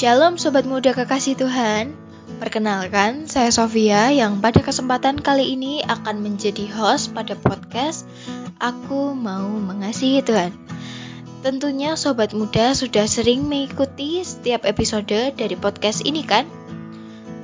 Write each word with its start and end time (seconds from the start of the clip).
Shalom 0.00 0.40
Sobat 0.40 0.64
Muda 0.64 0.96
Kekasih 0.96 1.36
Tuhan. 1.36 1.92
Perkenalkan, 2.40 3.28
saya 3.28 3.52
Sofia 3.52 4.08
yang 4.08 4.40
pada 4.40 4.64
kesempatan 4.64 5.20
kali 5.20 5.52
ini 5.52 5.84
akan 5.84 6.24
menjadi 6.24 6.72
host 6.72 7.12
pada 7.12 7.36
podcast 7.36 8.08
Aku 8.56 9.12
Mau 9.12 9.52
Mengasihi 9.60 10.24
Tuhan. 10.24 10.56
Tentunya 11.44 12.00
Sobat 12.00 12.32
Muda 12.32 12.72
sudah 12.72 13.04
sering 13.04 13.44
mengikuti 13.44 14.24
setiap 14.24 14.64
episode 14.64 15.36
dari 15.36 15.52
podcast 15.60 16.00
ini 16.08 16.24
kan? 16.24 16.48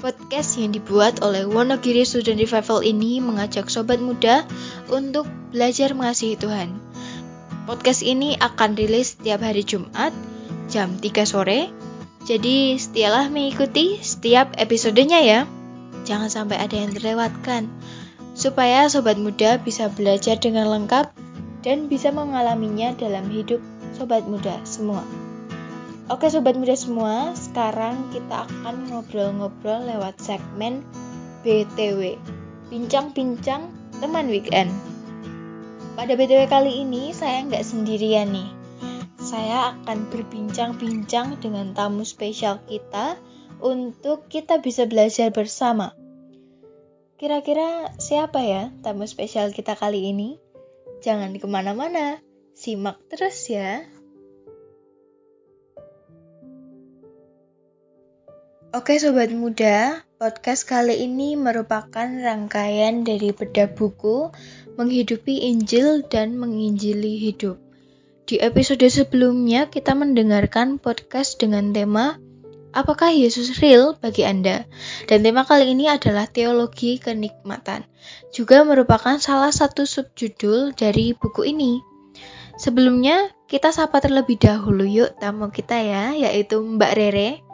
Podcast 0.01 0.57
yang 0.57 0.73
dibuat 0.73 1.21
oleh 1.21 1.45
Wonogiri 1.45 2.09
Student 2.09 2.41
Revival 2.41 2.81
ini 2.81 3.21
mengajak 3.21 3.69
Sobat 3.69 4.01
Muda 4.01 4.49
untuk 4.89 5.29
belajar 5.53 5.93
mengasihi 5.93 6.41
Tuhan. 6.41 6.73
Podcast 7.69 8.01
ini 8.01 8.33
akan 8.41 8.81
rilis 8.81 9.13
setiap 9.13 9.45
hari 9.45 9.61
Jumat 9.61 10.17
jam 10.73 10.97
3 10.97 11.05
sore 11.29 11.86
jadi 12.27 12.75
setialah 12.75 13.31
mengikuti 13.31 14.03
setiap 14.03 14.51
episodenya 14.59 15.23
ya. 15.23 15.41
Jangan 16.03 16.27
sampai 16.27 16.59
ada 16.59 16.75
yang 16.75 16.91
terlewatkan. 16.91 17.71
Supaya 18.35 18.91
sobat 18.91 19.15
muda 19.15 19.63
bisa 19.63 19.87
belajar 19.95 20.35
dengan 20.35 20.67
lengkap 20.67 21.15
dan 21.63 21.87
bisa 21.87 22.11
mengalaminya 22.11 22.91
dalam 22.99 23.31
hidup 23.31 23.63
sobat 23.95 24.27
muda 24.27 24.59
semua. 24.67 25.07
Oke 26.11 26.27
sobat 26.27 26.59
muda 26.59 26.75
semua, 26.75 27.31
sekarang 27.39 28.11
kita 28.11 28.43
akan 28.43 28.91
ngobrol-ngobrol 28.91 29.87
lewat 29.87 30.19
segmen 30.19 30.83
BTW. 31.47 32.19
Bincang-bincang 32.75 33.71
teman 34.03 34.27
weekend. 34.27 34.75
Pada 35.95 36.19
BTW 36.19 36.51
kali 36.51 36.83
ini 36.83 37.15
saya 37.15 37.47
nggak 37.47 37.63
sendirian 37.63 38.35
nih 38.35 38.56
saya 39.27 39.75
akan 39.75 40.07
berbincang-bincang 40.07 41.43
dengan 41.43 41.75
tamu 41.75 42.07
spesial 42.07 42.63
kita 42.71 43.19
untuk 43.59 44.31
kita 44.31 44.63
bisa 44.63 44.87
belajar 44.87 45.35
bersama. 45.35 45.99
Kira-kira 47.19 47.91
siapa 47.99 48.39
ya 48.47 48.71
tamu 48.87 49.03
spesial 49.11 49.51
kita 49.51 49.75
kali 49.75 50.15
ini? 50.15 50.39
Jangan 51.03 51.35
ke 51.43 51.47
mana-mana, 51.51 52.23
simak 52.55 53.03
terus 53.11 53.51
ya. 53.51 53.83
Oke 58.71 58.95
sobat 59.03 59.35
muda, 59.35 60.07
podcast 60.23 60.71
kali 60.71 61.03
ini 61.03 61.35
merupakan 61.35 62.07
rangkaian 62.07 63.03
dari 63.03 63.35
bedah 63.35 63.75
buku 63.75 64.31
Menghidupi 64.79 65.51
Injil 65.51 66.07
dan 66.07 66.39
Menginjili 66.39 67.19
Hidup. 67.27 67.66
Di 68.27 68.43
episode 68.43 68.83
sebelumnya 68.91 69.71
kita 69.71 69.95
mendengarkan 69.95 70.83
podcast 70.83 71.39
dengan 71.39 71.71
tema 71.71 72.19
Apakah 72.75 73.15
Yesus 73.15 73.63
real 73.63 73.95
bagi 74.03 74.27
Anda? 74.27 74.67
Dan 75.07 75.23
tema 75.23 75.47
kali 75.47 75.71
ini 75.71 75.87
adalah 75.87 76.27
teologi 76.27 76.99
kenikmatan. 76.99 77.87
Juga 78.35 78.67
merupakan 78.67 79.23
salah 79.23 79.55
satu 79.55 79.87
subjudul 79.87 80.75
dari 80.75 81.15
buku 81.15 81.47
ini. 81.55 81.79
Sebelumnya, 82.59 83.31
kita 83.47 83.71
sapa 83.71 84.03
terlebih 84.03 84.43
dahulu 84.43 84.83
yuk 84.83 85.15
tamu 85.23 85.55
kita 85.55 85.79
ya, 85.79 86.11
yaitu 86.19 86.59
Mbak 86.59 86.93
Rere. 86.99 87.47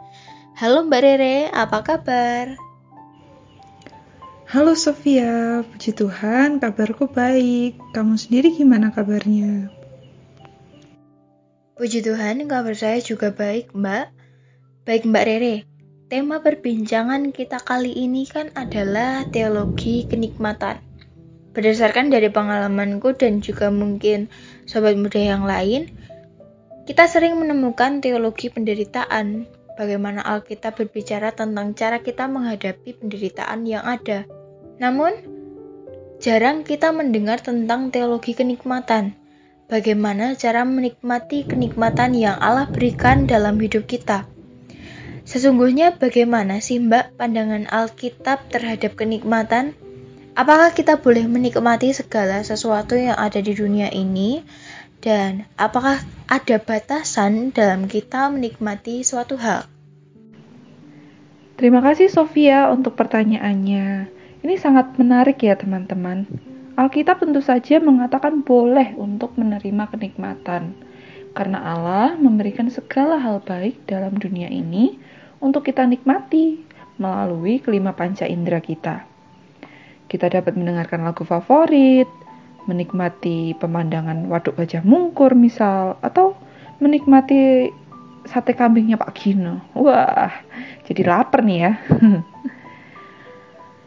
Halo 0.57 0.89
Mbak 0.89 1.01
Rere, 1.05 1.53
apa 1.53 1.85
kabar? 1.85 2.57
Halo 4.49 4.73
Sofia, 4.73 5.61
puji 5.69 5.93
Tuhan 5.93 6.57
kabarku 6.57 7.13
baik. 7.13 7.77
Kamu 7.93 8.17
sendiri 8.17 8.57
gimana 8.57 8.89
kabarnya? 8.89 9.82
Puji 11.83 11.99
Tuhan, 11.99 12.47
kabar 12.47 12.71
saya 12.79 13.03
juga 13.03 13.35
baik, 13.35 13.75
Mbak. 13.75 14.05
Baik, 14.87 15.03
Mbak 15.03 15.23
Rere. 15.27 15.67
Tema 16.07 16.39
perbincangan 16.39 17.35
kita 17.35 17.59
kali 17.59 17.91
ini 17.91 18.23
kan 18.23 18.55
adalah 18.55 19.27
teologi 19.27 20.07
kenikmatan. 20.07 20.79
Berdasarkan 21.51 22.07
dari 22.07 22.31
pengalamanku 22.31 23.19
dan 23.19 23.43
juga 23.43 23.67
mungkin 23.67 24.31
sobat 24.63 24.95
muda 24.95 25.19
yang 25.19 25.43
lain, 25.43 25.91
kita 26.87 27.03
sering 27.03 27.35
menemukan 27.35 27.99
teologi 27.99 28.47
penderitaan. 28.47 29.43
Bagaimana 29.75 30.23
Alkitab 30.23 30.79
berbicara 30.79 31.35
tentang 31.35 31.75
cara 31.75 31.99
kita 31.99 32.31
menghadapi 32.31 32.95
penderitaan 32.95 33.67
yang 33.67 33.83
ada. 33.83 34.23
Namun, 34.79 35.19
jarang 36.23 36.63
kita 36.63 36.95
mendengar 36.95 37.43
tentang 37.43 37.91
teologi 37.91 38.31
kenikmatan 38.31 39.19
bagaimana 39.73 40.37
cara 40.37 40.61
menikmati 40.61 41.49
kenikmatan 41.49 42.13
yang 42.13 42.37
Allah 42.37 42.69
berikan 42.69 43.25
dalam 43.25 43.57
hidup 43.57 43.89
kita. 43.89 44.29
Sesungguhnya 45.25 45.97
bagaimana 45.97 46.61
sih 46.61 46.77
Mbak 46.77 47.17
pandangan 47.17 47.65
Alkitab 47.65 48.53
terhadap 48.53 48.93
kenikmatan? 48.93 49.73
Apakah 50.37 50.77
kita 50.77 51.01
boleh 51.01 51.25
menikmati 51.25 51.89
segala 51.89 52.45
sesuatu 52.45 52.93
yang 52.93 53.17
ada 53.17 53.41
di 53.41 53.57
dunia 53.57 53.89
ini? 53.89 54.45
Dan 55.01 55.49
apakah 55.57 56.05
ada 56.29 56.57
batasan 56.61 57.49
dalam 57.49 57.89
kita 57.89 58.29
menikmati 58.29 59.01
suatu 59.01 59.41
hal? 59.41 59.65
Terima 61.57 61.81
kasih 61.81 62.13
Sofia 62.13 62.69
untuk 62.69 62.93
pertanyaannya. 62.93 64.05
Ini 64.45 64.55
sangat 64.61 65.01
menarik 65.01 65.41
ya 65.41 65.57
teman-teman. 65.57 66.52
Alkitab 66.73 67.21
tentu 67.21 67.37
saja 67.37 67.77
mengatakan 67.77 68.41
boleh 68.41 68.97
untuk 68.97 69.37
menerima 69.37 69.93
kenikmatan, 69.93 70.73
karena 71.37 71.61
Allah 71.61 72.17
memberikan 72.17 72.65
segala 72.73 73.21
hal 73.21 73.45
baik 73.45 73.85
dalam 73.85 74.17
dunia 74.17 74.49
ini 74.49 74.97
untuk 75.37 75.69
kita 75.69 75.85
nikmati 75.85 76.65
melalui 76.97 77.61
kelima 77.61 77.93
panca 77.93 78.25
indera 78.25 78.57
kita. 78.57 79.05
Kita 80.09 80.25
dapat 80.33 80.57
mendengarkan 80.57 81.05
lagu 81.05 81.21
favorit, 81.21 82.09
menikmati 82.65 83.53
pemandangan 83.61 84.25
waduk 84.25 84.57
gajah 84.57 84.81
mungkur 84.81 85.37
misal, 85.37 86.01
atau 86.01 86.33
menikmati 86.81 87.69
sate 88.25 88.57
kambingnya 88.57 88.97
Pak 88.97 89.13
Gino. 89.13 89.61
Wah, 89.77 90.31
jadi 90.89 91.05
lapar 91.05 91.45
nih 91.45 91.69
ya. 91.69 91.71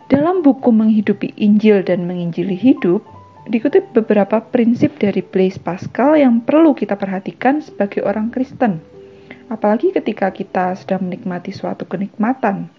Dalam 0.06 0.38
buku 0.46 0.70
Menghidupi 0.70 1.34
Injil 1.34 1.82
dan 1.82 2.06
Menginjili 2.06 2.54
Hidup, 2.54 3.02
dikutip 3.50 3.90
beberapa 3.90 4.38
prinsip 4.38 5.02
dari 5.02 5.18
Blaise 5.18 5.58
Pascal 5.58 6.14
yang 6.14 6.46
perlu 6.46 6.78
kita 6.78 6.94
perhatikan 6.94 7.58
sebagai 7.58 8.06
orang 8.06 8.30
Kristen. 8.30 8.78
Apalagi 9.50 9.90
ketika 9.90 10.30
kita 10.30 10.78
sedang 10.78 11.10
menikmati 11.10 11.50
suatu 11.50 11.90
kenikmatan. 11.90 12.70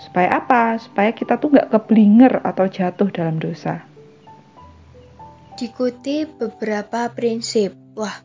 Supaya 0.00 0.40
apa? 0.40 0.80
Supaya 0.80 1.12
kita 1.12 1.36
tuh 1.36 1.52
nggak 1.52 1.68
keblinger 1.68 2.40
atau 2.40 2.64
jatuh 2.64 3.12
dalam 3.12 3.36
dosa. 3.36 3.84
Dikutip 5.60 6.40
beberapa 6.40 7.12
prinsip. 7.12 7.76
Wah, 7.92 8.24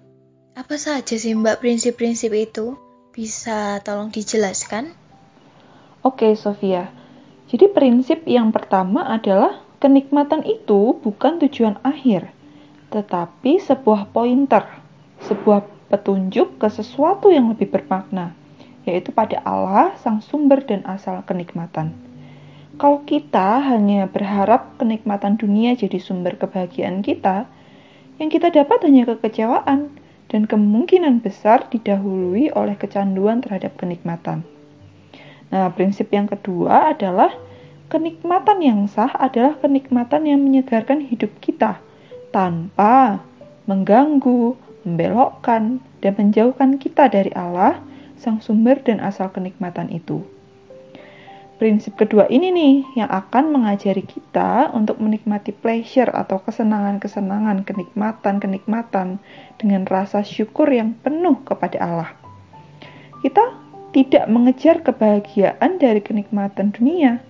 apa 0.55 0.75
saja 0.79 1.19
sih 1.19 1.35
mbak 1.35 1.59
prinsip-prinsip 1.59 2.31
itu? 2.31 2.79
Bisa 3.11 3.83
tolong 3.83 4.15
dijelaskan? 4.15 4.95
Oke, 6.07 6.31
Sofia. 6.39 6.98
Jadi 7.49 7.65
prinsip 7.65 8.29
yang 8.29 8.53
pertama 8.53 9.09
adalah 9.09 9.65
kenikmatan 9.81 10.45
itu 10.45 10.93
bukan 11.01 11.41
tujuan 11.41 11.81
akhir, 11.81 12.29
tetapi 12.93 13.57
sebuah 13.57 14.13
pointer, 14.13 14.69
sebuah 15.25 15.65
petunjuk 15.89 16.61
ke 16.61 16.69
sesuatu 16.69 17.33
yang 17.33 17.49
lebih 17.49 17.73
bermakna, 17.73 18.37
yaitu 18.85 19.09
pada 19.09 19.41
Allah 19.41 19.97
sang 19.97 20.21
sumber 20.21 20.61
dan 20.61 20.85
asal 20.85 21.25
kenikmatan. 21.25 21.97
Kalau 22.77 23.01
kita 23.03 23.65
hanya 23.65 24.05
berharap 24.05 24.77
kenikmatan 24.77 25.35
dunia 25.35 25.73
jadi 25.73 25.97
sumber 25.97 26.37
kebahagiaan 26.37 27.01
kita, 27.01 27.49
yang 28.21 28.29
kita 28.29 28.53
dapat 28.53 28.85
hanya 28.85 29.09
kekecewaan 29.09 29.89
dan 30.29 30.45
kemungkinan 30.45 31.25
besar 31.25 31.65
didahului 31.73 32.53
oleh 32.53 32.77
kecanduan 32.77 33.41
terhadap 33.41 33.73
kenikmatan. 33.73 34.45
Nah, 35.49 35.73
prinsip 35.73 36.13
yang 36.13 36.29
kedua 36.29 36.93
adalah 36.93 37.33
kenikmatan 37.89 38.61
yang 38.61 38.79
sah 38.85 39.09
adalah 39.17 39.57
kenikmatan 39.57 40.29
yang 40.29 40.39
menyegarkan 40.45 41.01
hidup 41.09 41.33
kita 41.41 41.81
tanpa 42.29 43.25
mengganggu, 43.65 44.53
membelokkan, 44.85 45.81
dan 45.99 46.13
menjauhkan 46.15 46.77
kita 46.77 47.09
dari 47.09 47.33
Allah, 47.33 47.81
sang 48.17 48.41
sumber 48.41 48.81
dan 48.81 49.01
asal 49.01 49.29
kenikmatan 49.33 49.89
itu. 49.89 50.21
Prinsip 51.59 51.99
kedua 51.99 52.23
ini 52.31 52.55
nih 52.55 53.03
yang 53.03 53.11
akan 53.11 53.51
mengajari 53.51 54.07
kita 54.07 54.71
untuk 54.71 54.95
menikmati 55.03 55.51
pleasure 55.51 56.07
atau 56.07 56.39
kesenangan-kesenangan, 56.39 57.67
kenikmatan-kenikmatan 57.67 59.19
dengan 59.59 59.83
rasa 59.83 60.23
syukur 60.23 60.71
yang 60.71 60.95
penuh 61.03 61.35
kepada 61.43 61.77
Allah. 61.83 62.11
Kita 63.19 63.68
tidak 63.89 64.29
mengejar 64.29 64.85
kebahagiaan 64.85 65.81
dari 65.81 66.01
kenikmatan 66.03 66.69
dunia, 66.69 67.21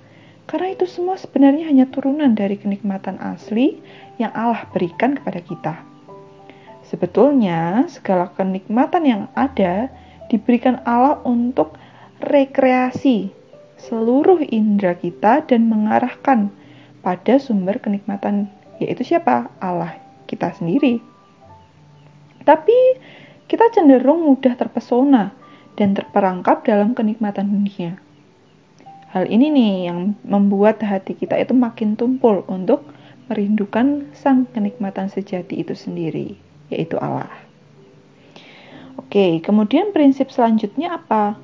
karena 0.49 0.73
itu 0.73 0.89
semua 0.89 1.15
sebenarnya 1.15 1.69
hanya 1.69 1.85
turunan 1.87 2.33
dari 2.33 2.57
kenikmatan 2.57 3.21
asli 3.21 3.79
yang 4.19 4.33
Allah 4.35 4.67
berikan 4.73 5.15
kepada 5.15 5.39
kita. 5.39 5.75
Sebetulnya, 6.89 7.85
segala 7.85 8.33
kenikmatan 8.33 9.03
yang 9.05 9.23
ada 9.37 9.93
diberikan 10.27 10.81
Allah 10.89 11.21
untuk 11.21 11.77
rekreasi 12.19 13.29
seluruh 13.79 14.43
indera 14.51 14.97
kita 14.97 15.45
dan 15.47 15.71
mengarahkan 15.71 16.51
pada 16.99 17.39
sumber 17.39 17.79
kenikmatan 17.79 18.51
yaitu 18.81 19.15
siapa? 19.15 19.47
Allah 19.63 19.95
kita 20.27 20.51
sendiri. 20.51 20.99
Tapi 22.43 22.77
kita 23.45 23.71
cenderung 23.71 24.25
mudah 24.25 24.57
terpesona 24.57 25.31
dan 25.79 25.95
terperangkap 25.95 26.67
dalam 26.67 26.91
kenikmatan 26.91 27.47
dunia. 27.47 27.95
Hal 29.15 29.25
ini 29.25 29.49
nih 29.49 29.89
yang 29.89 30.19
membuat 30.27 30.83
hati 30.83 31.15
kita 31.15 31.39
itu 31.39 31.55
makin 31.55 31.95
tumpul 31.95 32.45
untuk 32.45 32.85
merindukan 33.31 34.11
sang 34.13 34.45
kenikmatan 34.51 35.07
sejati 35.07 35.63
itu 35.63 35.73
sendiri, 35.73 36.35
yaitu 36.67 36.99
Allah. 36.99 37.31
Oke, 38.99 39.39
kemudian 39.39 39.95
prinsip 39.95 40.29
selanjutnya 40.29 40.99
apa? 40.99 41.39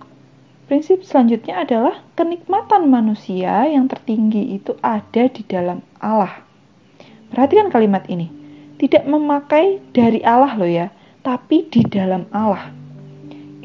Prinsip 0.68 1.02
selanjutnya 1.08 1.64
adalah 1.64 2.04
kenikmatan 2.20 2.92
manusia 2.92 3.66
yang 3.66 3.88
tertinggi 3.88 4.60
itu 4.60 4.76
ada 4.84 5.26
di 5.32 5.42
dalam 5.48 5.80
Allah. 5.98 6.46
Perhatikan 7.32 7.72
kalimat 7.72 8.06
ini. 8.12 8.30
Tidak 8.76 9.08
memakai 9.08 9.80
dari 9.96 10.20
Allah 10.22 10.54
loh 10.60 10.68
ya, 10.68 10.92
tapi 11.24 11.66
di 11.72 11.82
dalam 11.88 12.28
Allah. 12.36 12.85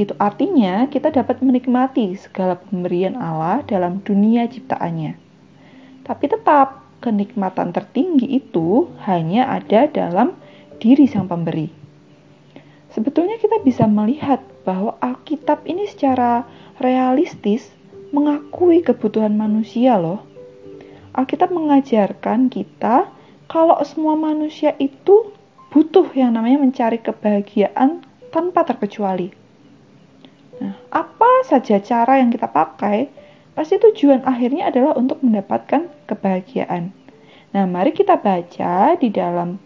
Itu 0.00 0.16
artinya 0.16 0.88
kita 0.88 1.12
dapat 1.12 1.44
menikmati 1.44 2.16
segala 2.16 2.56
pemberian 2.56 3.20
Allah 3.20 3.60
dalam 3.68 4.00
dunia 4.00 4.48
ciptaannya. 4.48 5.12
Tapi 6.08 6.24
tetap 6.24 6.80
kenikmatan 7.04 7.76
tertinggi 7.76 8.24
itu 8.40 8.88
hanya 9.04 9.52
ada 9.52 9.84
dalam 9.92 10.32
diri 10.80 11.04
sang 11.04 11.28
pemberi. 11.28 11.68
Sebetulnya 12.96 13.36
kita 13.36 13.60
bisa 13.60 13.84
melihat 13.84 14.40
bahwa 14.64 14.96
Alkitab 15.04 15.68
ini 15.68 15.84
secara 15.84 16.48
realistis 16.80 17.68
mengakui 18.08 18.80
kebutuhan 18.80 19.36
manusia 19.36 20.00
loh. 20.00 20.24
Alkitab 21.12 21.52
mengajarkan 21.52 22.48
kita 22.48 23.12
kalau 23.52 23.76
semua 23.84 24.16
manusia 24.16 24.72
itu 24.80 25.28
butuh 25.68 26.08
yang 26.16 26.32
namanya 26.32 26.56
mencari 26.56 26.96
kebahagiaan 27.04 28.00
tanpa 28.32 28.64
terkecuali. 28.64 29.39
Nah, 30.60 30.76
apa 30.92 31.30
saja 31.48 31.80
cara 31.80 32.20
yang 32.20 32.28
kita 32.28 32.44
pakai, 32.44 33.08
pasti 33.56 33.80
tujuan 33.80 34.22
akhirnya 34.28 34.68
adalah 34.68 34.92
untuk 34.94 35.24
mendapatkan 35.24 35.88
kebahagiaan. 36.04 36.92
Nah, 37.50 37.64
mari 37.64 37.96
kita 37.96 38.20
baca 38.20 38.94
di 39.00 39.08
dalam 39.08 39.58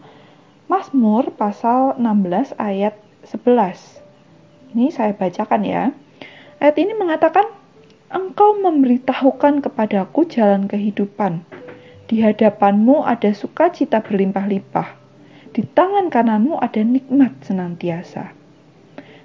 Mazmur 0.71 1.35
pasal 1.37 1.99
16 2.01 2.57
ayat 2.57 2.97
11. 3.27 4.01
Ini 4.73 4.89
saya 4.95 5.13
bacakan 5.13 5.63
ya. 5.67 5.93
Ayat 6.63 6.77
ini 6.81 6.97
mengatakan, 6.97 7.45
Engkau 8.15 8.55
memberitahukan 8.63 9.61
kepadaku 9.67 10.25
jalan 10.31 10.71
kehidupan. 10.71 11.43
Di 12.07 12.23
hadapanmu 12.23 13.03
ada 13.03 13.35
sukacita 13.35 13.99
berlimpah-limpah. 14.01 14.95
Di 15.51 15.67
tangan 15.67 16.09
kananmu 16.09 16.63
ada 16.63 16.81
nikmat 16.81 17.35
senantiasa. 17.43 18.31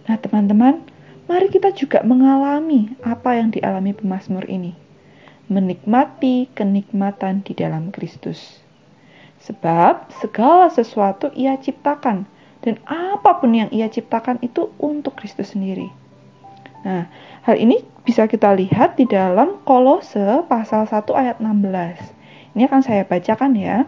Nah, 0.10 0.18
teman-teman, 0.18 0.84
mari 1.30 1.46
kita 1.54 1.70
juga 1.78 2.02
mengalami 2.02 2.98
apa 3.06 3.38
yang 3.38 3.54
dialami 3.54 3.94
pemazmur 3.94 4.50
ini. 4.50 4.74
Menikmati 5.46 6.50
kenikmatan 6.58 7.46
di 7.46 7.54
dalam 7.54 7.94
Kristus. 7.94 8.66
Sebab 9.46 10.10
segala 10.18 10.74
sesuatu 10.74 11.30
ia 11.38 11.54
ciptakan 11.62 12.26
dan 12.66 12.76
apa 12.90 13.38
pun 13.38 13.54
yang 13.54 13.70
ia 13.70 13.86
ciptakan 13.88 14.42
itu 14.42 14.74
untuk 14.82 15.22
Kristus 15.22 15.54
sendiri. 15.54 15.94
Nah, 16.82 17.06
hal 17.46 17.56
ini 17.62 17.86
bisa 18.02 18.26
kita 18.26 18.50
lihat 18.58 18.98
di 18.98 19.06
dalam 19.06 19.62
Kolose 19.70 20.44
pasal 20.50 20.90
1 20.90 21.06
ayat 21.14 21.38
16. 21.38 22.58
Ini 22.58 22.66
akan 22.66 22.82
saya 22.82 23.06
bacakan 23.06 23.54
ya. 23.54 23.86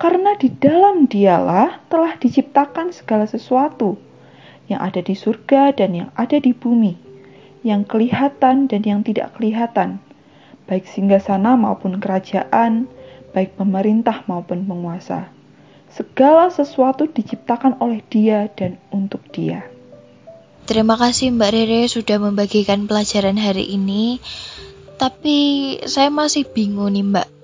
Karena 0.00 0.36
di 0.36 0.48
dalam 0.52 1.04
dialah 1.08 1.80
telah 1.92 2.16
diciptakan 2.16 2.92
segala 2.92 3.28
sesuatu, 3.28 4.00
yang 4.70 4.80
ada 4.80 5.02
di 5.02 5.18
surga 5.18 5.74
dan 5.74 5.90
yang 5.92 6.08
ada 6.14 6.38
di 6.38 6.54
bumi, 6.54 6.94
yang 7.66 7.82
kelihatan 7.82 8.70
dan 8.70 8.80
yang 8.86 9.02
tidak 9.02 9.34
kelihatan, 9.34 9.98
baik 10.70 10.86
sana 10.86 11.58
maupun 11.58 11.98
kerajaan, 11.98 12.86
baik 13.34 13.58
pemerintah 13.58 14.22
maupun 14.30 14.62
penguasa. 14.64 15.26
Segala 15.90 16.54
sesuatu 16.54 17.10
diciptakan 17.10 17.82
oleh 17.82 17.98
Dia 18.06 18.46
dan 18.54 18.78
untuk 18.94 19.26
Dia. 19.34 19.66
Terima 20.70 20.94
kasih 20.94 21.34
Mbak 21.34 21.50
Rere 21.50 21.82
sudah 21.90 22.22
membagikan 22.22 22.86
pelajaran 22.86 23.34
hari 23.34 23.74
ini. 23.74 24.22
Tapi 24.94 25.38
saya 25.90 26.14
masih 26.14 26.46
bingung 26.46 26.94
nih 26.94 27.02
Mbak. 27.02 27.39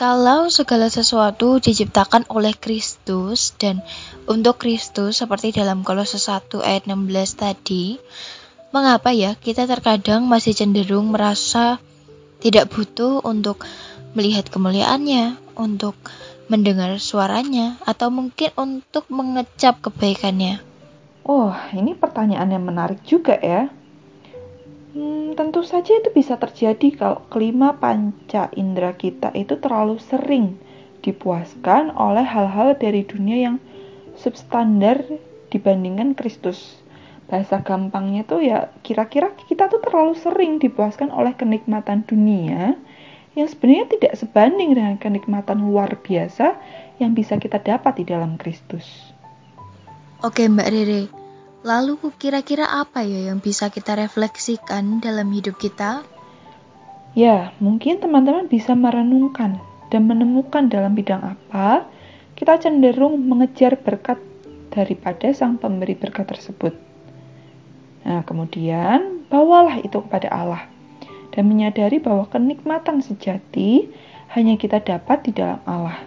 Kalau 0.00 0.48
segala 0.48 0.88
sesuatu 0.88 1.60
diciptakan 1.60 2.24
oleh 2.32 2.56
Kristus 2.56 3.52
dan 3.60 3.84
untuk 4.24 4.56
Kristus 4.56 5.20
seperti 5.20 5.52
dalam 5.52 5.84
Kolose 5.84 6.16
1 6.16 6.56
ayat 6.64 6.88
16 6.88 7.04
tadi, 7.36 8.00
mengapa 8.72 9.12
ya 9.12 9.36
kita 9.36 9.68
terkadang 9.68 10.24
masih 10.24 10.56
cenderung 10.56 11.12
merasa 11.12 11.76
tidak 12.40 12.72
butuh 12.72 13.20
untuk 13.28 13.60
melihat 14.16 14.48
kemuliaannya, 14.48 15.36
untuk 15.60 16.00
mendengar 16.48 16.96
suaranya, 16.96 17.76
atau 17.84 18.08
mungkin 18.08 18.56
untuk 18.56 19.04
mengecap 19.12 19.84
kebaikannya? 19.84 20.64
Oh, 21.28 21.52
ini 21.76 21.92
pertanyaan 21.92 22.48
yang 22.48 22.64
menarik 22.64 23.04
juga 23.04 23.36
ya. 23.36 23.68
Hmm, 24.90 25.38
tentu 25.38 25.62
saja 25.62 26.02
itu 26.02 26.10
bisa 26.10 26.34
terjadi 26.34 26.88
kalau 26.98 27.22
kelima 27.30 27.78
panca 27.78 28.50
indera 28.58 28.90
kita 28.98 29.30
itu 29.38 29.54
terlalu 29.62 30.02
sering 30.02 30.58
dipuaskan 31.06 31.94
oleh 31.94 32.26
hal-hal 32.26 32.74
dari 32.74 33.06
dunia 33.06 33.38
yang 33.38 33.56
substandar 34.18 35.06
dibandingkan 35.54 36.18
Kristus. 36.18 36.82
Bahasa 37.30 37.62
gampangnya 37.62 38.26
tuh 38.26 38.42
ya 38.42 38.74
kira-kira 38.82 39.30
kita 39.46 39.70
tuh 39.70 39.78
terlalu 39.78 40.18
sering 40.18 40.58
dipuaskan 40.58 41.14
oleh 41.14 41.38
kenikmatan 41.38 42.02
dunia 42.02 42.74
yang 43.38 43.46
sebenarnya 43.46 43.94
tidak 43.94 44.18
sebanding 44.18 44.74
dengan 44.74 44.98
kenikmatan 44.98 45.70
luar 45.70 45.94
biasa 46.02 46.58
yang 46.98 47.14
bisa 47.14 47.38
kita 47.38 47.62
dapat 47.62 48.02
di 48.02 48.04
dalam 48.10 48.34
Kristus. 48.34 49.14
Oke 50.26 50.50
Mbak 50.50 50.68
Rere, 50.68 51.19
Lalu 51.60 52.00
kira-kira 52.16 52.64
apa 52.64 53.04
ya 53.04 53.28
yang 53.28 53.44
bisa 53.44 53.68
kita 53.68 53.92
refleksikan 53.92 55.04
dalam 55.04 55.28
hidup 55.28 55.60
kita? 55.60 56.08
Ya, 57.12 57.52
mungkin 57.60 58.00
teman-teman 58.00 58.48
bisa 58.48 58.72
merenungkan 58.72 59.60
dan 59.92 60.08
menemukan 60.08 60.72
dalam 60.72 60.96
bidang 60.96 61.36
apa 61.36 61.84
kita 62.32 62.56
cenderung 62.64 63.20
mengejar 63.28 63.76
berkat 63.76 64.16
daripada 64.72 65.28
sang 65.36 65.60
pemberi 65.60 65.98
berkat 65.98 66.32
tersebut. 66.32 66.72
Nah, 68.08 68.24
kemudian 68.24 69.28
bawalah 69.28 69.84
itu 69.84 70.00
kepada 70.00 70.32
Allah 70.32 70.64
dan 71.36 71.44
menyadari 71.44 72.00
bahwa 72.00 72.24
kenikmatan 72.32 73.04
sejati 73.04 73.92
hanya 74.32 74.56
kita 74.56 74.80
dapat 74.80 75.28
di 75.28 75.36
dalam 75.36 75.60
Allah. 75.68 76.00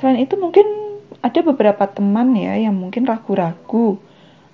Selain 0.00 0.24
itu 0.24 0.40
mungkin 0.40 0.64
ada 1.20 1.44
beberapa 1.44 1.84
teman 1.84 2.32
ya 2.32 2.56
yang 2.56 2.72
mungkin 2.72 3.04
ragu-ragu 3.04 4.00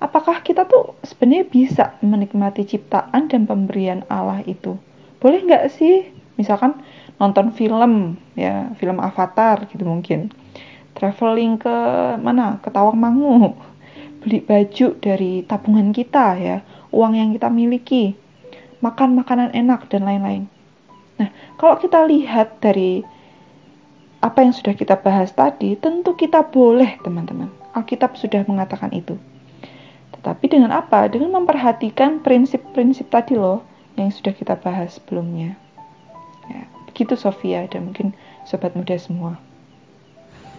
apakah 0.01 0.45
kita 0.45 0.69
tuh 0.69 0.97
sebenarnya 1.05 1.47
bisa 1.49 1.85
menikmati 2.05 2.69
ciptaan 2.69 3.29
dan 3.29 3.49
pemberian 3.49 4.05
Allah 4.13 4.45
itu? 4.45 4.77
Boleh 5.21 5.41
nggak 5.45 5.73
sih, 5.73 6.13
misalkan 6.37 6.77
nonton 7.17 7.53
film, 7.57 8.21
ya 8.37 8.73
film 8.77 9.01
Avatar 9.01 9.65
gitu 9.73 9.89
mungkin, 9.89 10.29
traveling 10.93 11.57
ke 11.57 11.77
mana, 12.21 12.61
ke 12.61 12.69
Tawangmangu, 12.69 13.57
beli 14.21 14.45
baju 14.45 14.87
dari 15.01 15.41
tabungan 15.49 15.93
kita 15.97 16.37
ya, 16.37 16.57
uang 16.93 17.17
yang 17.17 17.33
kita 17.33 17.49
miliki, 17.49 18.13
makan 18.85 19.17
makanan 19.17 19.57
enak 19.57 19.89
dan 19.89 20.05
lain-lain. 20.05 20.45
Nah, 21.17 21.33
kalau 21.57 21.81
kita 21.81 22.05
lihat 22.05 22.61
dari 22.61 23.01
apa 24.21 24.45
yang 24.45 24.53
sudah 24.53 24.77
kita 24.77 25.01
bahas 25.01 25.33
tadi, 25.33 25.77
tentu 25.81 26.13
kita 26.13 26.45
boleh, 26.45 27.01
teman-teman. 27.01 27.49
Alkitab 27.73 28.17
sudah 28.21 28.45
mengatakan 28.45 28.93
itu. 28.93 29.17
Tapi 30.27 30.51
dengan 30.51 30.75
apa? 30.75 31.07
Dengan 31.07 31.39
memperhatikan 31.39 32.19
prinsip-prinsip 32.19 33.07
tadi 33.07 33.39
loh 33.39 33.63
yang 33.95 34.11
sudah 34.11 34.35
kita 34.35 34.59
bahas 34.59 34.99
sebelumnya. 34.99 35.55
Ya, 36.51 36.67
begitu 36.91 37.15
Sofia 37.15 37.63
dan 37.71 37.95
mungkin 37.95 38.11
sobat 38.43 38.75
muda 38.75 38.99
semua. 38.99 39.39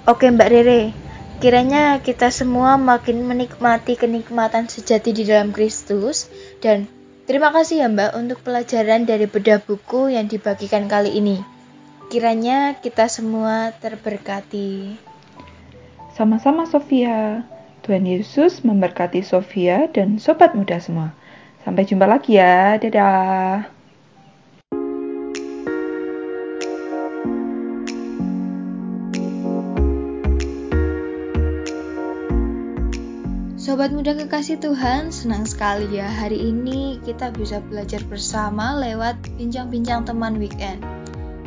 Oke 0.08 0.32
Mbak 0.32 0.48
Rere, 0.48 0.96
kiranya 1.44 2.00
kita 2.00 2.32
semua 2.32 2.80
makin 2.80 3.28
menikmati 3.28 4.00
kenikmatan 4.00 4.72
sejati 4.72 5.12
di 5.12 5.28
dalam 5.28 5.52
Kristus 5.52 6.32
dan 6.64 6.88
terima 7.28 7.52
kasih 7.52 7.84
ya 7.84 7.88
Mbak 7.92 8.12
untuk 8.16 8.40
pelajaran 8.48 9.04
dari 9.04 9.28
bedah 9.28 9.60
buku 9.60 10.16
yang 10.16 10.32
dibagikan 10.32 10.88
kali 10.88 11.20
ini. 11.20 11.44
Kiranya 12.08 12.80
kita 12.80 13.12
semua 13.12 13.76
terberkati. 13.84 14.96
Sama-sama 16.16 16.64
Sofia. 16.64 17.44
Tuhan 17.88 18.04
Yesus 18.04 18.68
memberkati 18.68 19.24
Sofia 19.24 19.88
dan 19.88 20.20
sobat 20.20 20.52
muda 20.52 20.76
semua. 20.76 21.16
Sampai 21.64 21.88
jumpa 21.88 22.04
lagi 22.04 22.36
ya. 22.36 22.76
Dadah. 22.76 23.64
Sobat 33.56 33.96
muda 33.96 34.20
kekasih 34.20 34.60
Tuhan, 34.60 35.16
senang 35.16 35.48
sekali 35.48 35.88
ya 35.96 36.12
hari 36.12 36.44
ini 36.44 37.00
kita 37.08 37.32
bisa 37.32 37.64
belajar 37.72 38.04
bersama 38.12 38.76
lewat 38.84 39.16
bincang-bincang 39.40 40.04
teman 40.04 40.36
weekend. 40.36 40.84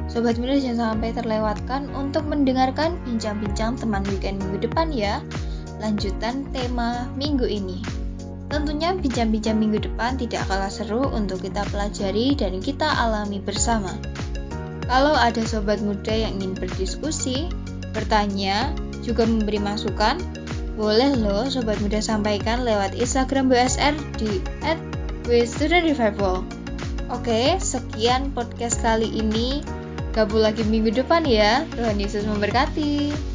Sobat 0.09 0.41
muda 0.41 0.57
jangan 0.57 0.97
sampai 0.97 1.13
terlewatkan 1.13 1.93
untuk 1.93 2.25
mendengarkan 2.25 2.97
bincang-bincang 3.05 3.77
teman 3.77 4.01
weekend 4.09 4.41
minggu 4.41 4.65
depan 4.65 4.89
ya. 4.89 5.21
Lanjutan 5.81 6.47
tema 6.53 7.09
minggu 7.17 7.49
ini. 7.49 7.81
Tentunya 8.53 8.93
bincang-bincang 8.93 9.57
minggu 9.57 9.81
depan 9.89 10.21
tidak 10.21 10.45
kalah 10.47 10.69
seru 10.69 11.09
untuk 11.09 11.41
kita 11.41 11.65
pelajari 11.73 12.37
dan 12.37 12.61
kita 12.61 12.85
alami 12.85 13.41
bersama. 13.41 13.97
Kalau 14.85 15.15
ada 15.17 15.41
sobat 15.47 15.81
muda 15.81 16.13
yang 16.13 16.37
ingin 16.37 16.59
berdiskusi, 16.59 17.49
bertanya, 17.95 18.75
juga 19.01 19.25
memberi 19.25 19.63
masukan, 19.63 20.21
boleh 20.81 21.13
loh 21.21 21.45
Sobat 21.45 21.77
Muda 21.85 22.01
sampaikan 22.01 22.65
lewat 22.65 22.97
Instagram 22.97 23.53
BSR 23.53 23.95
di 24.17 24.41
@studentrevival. 25.29 26.41
Oke, 27.13 27.61
sekian 27.61 28.33
podcast 28.33 28.81
kali 28.81 29.13
ini. 29.13 29.61
Gabung 30.17 30.41
lagi 30.41 30.65
minggu 30.65 30.91
depan 30.95 31.23
ya. 31.29 31.69
Tuhan 31.77 32.01
Yesus 32.01 32.25
memberkati. 32.25 33.30